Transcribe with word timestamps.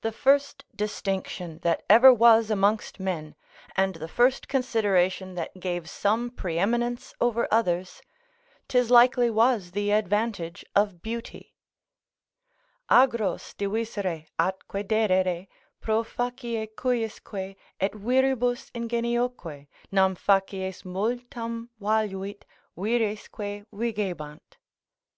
The 0.00 0.10
first 0.10 0.64
distinction 0.74 1.58
that 1.58 1.82
ever 1.90 2.14
was 2.14 2.50
amongst 2.50 2.98
men, 2.98 3.34
and 3.76 3.94
the 3.96 4.08
first 4.08 4.48
consideration 4.48 5.34
that 5.34 5.60
gave 5.60 5.90
some 5.90 6.30
pre 6.30 6.58
eminence 6.58 7.12
over 7.20 7.46
others, 7.50 8.00
'tis 8.68 8.90
likely 8.90 9.28
was 9.28 9.72
the 9.72 9.90
advantage 9.90 10.64
of 10.74 11.02
beauty: 11.02 11.52
"Agros 12.90 13.54
divisere 13.54 14.28
atque 14.38 14.88
dedere 14.88 15.46
Pro 15.78 16.04
facie 16.04 16.66
cujusque, 16.68 17.58
et 17.78 17.92
viribus 17.92 18.70
ingenioque; 18.72 19.66
Nam 19.92 20.14
facies 20.16 20.84
multum 20.86 21.68
valuit, 21.78 22.44
viresque 22.78 23.66
vigebant." 23.70 24.56